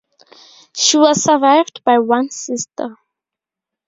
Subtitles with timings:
[0.75, 2.97] She was survived by one sister.